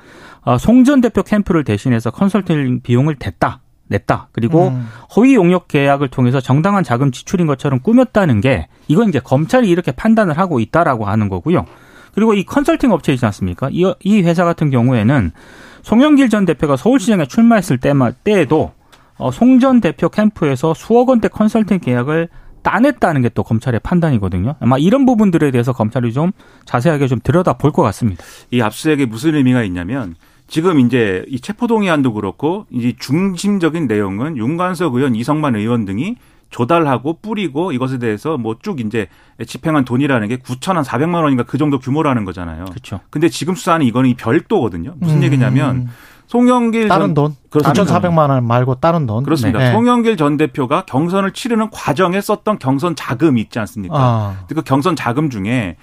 어, 0.43 0.59
송전 0.59 1.00
대표 1.00 1.23
캠프를 1.23 1.64
대신해서 1.64 2.11
컨설팅 2.11 2.81
비용을 2.83 3.17
댔다. 3.17 3.61
냈다. 3.88 4.28
그리고 4.33 4.69
음. 4.69 4.87
허위 5.17 5.35
용역 5.35 5.67
계약을 5.69 6.09
통해서 6.09 6.40
정당한 6.40 6.85
자금 6.85 7.11
지출인 7.11 7.47
것처럼 7.47 7.81
꾸몄다는 7.81 8.40
게 8.40 8.69
이건 8.87 9.09
이제 9.09 9.19
검찰이 9.19 9.69
이렇게 9.69 9.93
판단을 9.93 10.38
하고 10.38 10.61
있다라고 10.61 11.07
하는 11.07 11.28
거고요. 11.28 11.64
그리고 12.14 12.35
이 12.35 12.45
컨설팅 12.45 12.93
업체이지 12.93 13.25
않습니까? 13.26 13.69
이, 13.73 13.90
이 14.00 14.23
회사 14.23 14.45
같은 14.45 14.71
경우에는 14.71 15.31
송영길 15.83 16.28
전 16.28 16.45
대표가 16.45 16.76
서울시장에 16.76 17.26
출마했을 17.26 17.78
때마, 17.78 18.11
때에도 18.11 18.73
어, 19.19 19.31
송전 19.31 19.81
대표 19.81 20.09
캠프에서 20.09 20.75
수억 20.75 21.09
원대 21.09 21.29
컨설팅 21.29 21.79
계약을 21.81 22.29
따냈다는 22.63 23.23
게 23.23 23.29
또 23.31 23.43
검찰의 23.43 23.81
판단이거든요. 23.83 24.57
아마 24.61 24.79
이런 24.79 25.07
부분들에 25.07 25.51
대해서 25.51 25.73
검찰이 25.73 26.13
좀 26.13 26.33
자세하게 26.65 27.07
좀 27.07 27.19
들여다 27.23 27.55
볼 27.55 27.73
것 27.73 27.83
같습니다. 27.83 28.25
이 28.51 28.61
압수수색에 28.61 29.07
무슨 29.07 29.35
의미가 29.37 29.63
있냐면 29.65 30.15
지금 30.49 30.81
이제 30.81 31.25
이 31.29 31.41
체포동의안도 31.41 32.13
그렇고 32.15 32.67
이제 32.71 32.95
중심적인 32.99 33.87
내용은 33.87 34.37
윤관석 34.37 34.95
의원, 34.95 35.15
이성만 35.15 35.57
의원 35.57 35.85
등이 35.85 36.17
조달하고 36.51 37.19
뿌리고 37.21 37.73
이것에 37.73 37.99
대해서 37.99 38.39
뭐 38.39 38.57
쭉 38.63 38.81
이제 38.81 39.07
집행한 39.47 39.85
돈이라는 39.85 40.29
게 40.29 40.37
9천 40.39 40.73
한 40.75 40.83
400만 40.83 41.23
원인가 41.23 41.45
그 41.45 41.59
정도 41.59 41.79
규모라는 41.79 42.25
거잖아요. 42.25 42.65
그렇죠. 42.67 43.01
근데 43.11 43.29
지금 43.29 43.54
수사는 43.54 43.85
이거는 43.87 44.09
이 44.11 44.15
별도거든요. 44.15 44.95
무슨 44.99 45.19
음. 45.19 45.23
얘기냐면 45.25 45.89
송영길 46.28 46.88
다른 46.88 47.06
전 47.08 47.14
돈. 47.14 47.34
그렇습니다. 47.50 48.00
9,400만 48.00 48.30
원 48.30 48.47
말고 48.47 48.76
다른 48.76 49.06
돈. 49.06 49.25
그렇습니다. 49.25 49.58
네. 49.58 49.73
송영길 49.73 50.17
전 50.17 50.36
대표가 50.36 50.84
경선을 50.84 51.32
치르는 51.32 51.71
과정에 51.71 52.21
썼던 52.21 52.58
경선 52.58 52.95
자금이 52.97 53.41
있지 53.41 53.58
않습니까? 53.58 53.97
아. 53.99 54.36
그 54.49 54.62
경선 54.62 54.95
자금 54.95 55.30
중에 55.30 55.76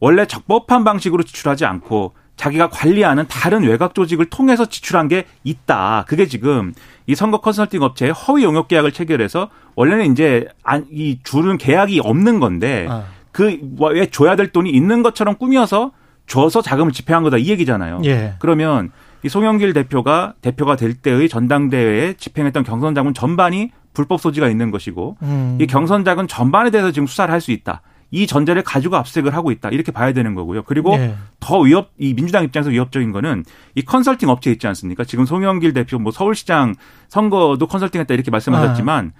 원래 0.00 0.26
적법한 0.26 0.82
방식으로 0.84 1.22
지출하지 1.22 1.64
않고 1.66 2.14
자기가 2.36 2.70
관리하는 2.70 3.26
다른 3.28 3.62
외곽 3.64 3.94
조직을 3.94 4.26
통해서 4.30 4.64
지출한 4.64 5.06
게 5.06 5.26
있다. 5.44 6.06
그게 6.08 6.26
지금 6.26 6.72
이 7.06 7.14
선거 7.14 7.40
컨설팅 7.42 7.82
업체의 7.82 8.12
허위 8.12 8.42
용역 8.44 8.68
계약을 8.68 8.92
체결해서 8.92 9.50
원래는 9.76 10.10
이제 10.12 10.48
안- 10.64 10.86
이 10.90 11.18
주는 11.22 11.58
계약이 11.58 12.00
없는 12.02 12.40
건데 12.40 12.86
아. 12.88 13.04
그왜 13.32 14.06
줘야 14.10 14.36
될 14.36 14.50
돈이 14.52 14.70
있는 14.70 15.02
것처럼 15.02 15.36
꾸며서 15.36 15.92
줘서 16.26 16.62
자금을 16.62 16.92
집행한 16.92 17.22
거다 17.24 17.36
이 17.36 17.48
얘기잖아요. 17.48 18.00
예. 18.04 18.34
그러면 18.38 18.90
이 19.24 19.28
송영길 19.28 19.72
대표가 19.72 20.34
대표가 20.40 20.76
될 20.76 20.94
때의 20.94 21.28
전당대회에 21.28 22.14
집행했던 22.14 22.64
경선 22.64 22.94
자금 22.94 23.14
전반이 23.14 23.70
불법 23.94 24.20
소지가 24.20 24.48
있는 24.48 24.70
것이고 24.70 25.16
음. 25.22 25.58
이 25.60 25.66
경선 25.66 26.04
자금 26.04 26.26
전반에 26.26 26.70
대해서 26.70 26.90
지금 26.90 27.06
수사를 27.06 27.32
할 27.32 27.40
수 27.40 27.52
있다. 27.52 27.82
이 28.14 28.26
전제를 28.26 28.62
가지고 28.62 28.96
압수색을 28.96 29.34
하고 29.34 29.50
있다. 29.50 29.70
이렇게 29.70 29.90
봐야 29.90 30.12
되는 30.12 30.34
거고요. 30.34 30.64
그리고 30.64 30.92
예. 30.96 31.14
더 31.40 31.60
위협, 31.60 31.92
이 31.98 32.12
민주당 32.12 32.44
입장에서 32.44 32.68
위협적인 32.68 33.10
거는 33.10 33.42
이 33.74 33.82
컨설팅 33.82 34.28
업체 34.28 34.50
있지 34.50 34.66
않습니까? 34.66 35.04
지금 35.04 35.24
송영길 35.24 35.72
대표 35.72 35.98
뭐 35.98 36.12
서울시장 36.12 36.74
선거도 37.08 37.66
컨설팅했다 37.66 38.12
이렇게 38.12 38.30
말씀하셨지만 38.30 39.12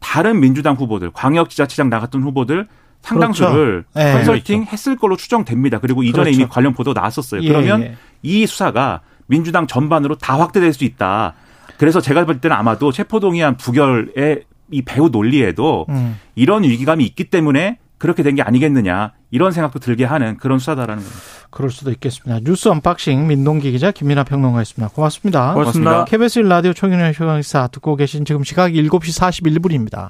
다른 0.00 0.40
민주당 0.40 0.74
후보들, 0.74 1.12
광역지자체장 1.12 1.90
나갔던 1.90 2.22
후보들 2.24 2.66
상당수를 3.02 3.84
그렇죠. 3.92 4.08
예. 4.08 4.14
컨설팅 4.14 4.64
했을 4.64 4.96
걸로 4.96 5.16
추정됩니다. 5.16 5.78
그리고 5.78 6.02
이전에 6.02 6.24
그렇죠. 6.24 6.40
이미 6.40 6.48
관련 6.48 6.74
보도가 6.74 6.98
나왔었어요. 7.00 7.42
예, 7.42 7.48
그러면 7.48 7.82
예. 7.82 7.96
이 8.22 8.46
수사가 8.46 9.00
민주당 9.30 9.66
전반으로 9.68 10.16
다 10.16 10.38
확대될 10.38 10.72
수 10.74 10.84
있다. 10.84 11.34
그래서 11.78 12.00
제가 12.00 12.26
볼 12.26 12.40
때는 12.40 12.54
아마도 12.56 12.90
체포동의안 12.92 13.56
부결의 13.56 14.42
이 14.72 14.82
배후 14.82 15.08
논리에도 15.08 15.86
음. 15.88 16.18
이런 16.34 16.64
위기감이 16.64 17.04
있기 17.06 17.24
때문에 17.30 17.78
그렇게 17.96 18.22
된 18.22 18.34
게 18.34 18.42
아니겠느냐 18.42 19.12
이런 19.30 19.52
생각도 19.52 19.78
들게 19.78 20.04
하는 20.04 20.36
그런 20.38 20.58
수사다라는 20.58 21.02
겁니다. 21.02 21.20
그럴 21.50 21.70
수도 21.70 21.90
있겠습니다. 21.92 22.40
뉴스 22.44 22.68
unboxing 22.68 23.26
민동기 23.26 23.70
기자 23.72 23.90
김민하 23.92 24.24
평론가였습니다. 24.24 24.92
고맙습니다. 24.94 25.52
고맙습니다. 25.54 26.04
KBS 26.06 26.40
라디오 26.40 26.72
총연의 26.72 27.12
휴강사 27.12 27.68
듣고 27.68 27.96
계신 27.96 28.24
지금 28.24 28.42
시각 28.42 28.72
7시 28.72 29.20
41분입니다. 29.20 30.08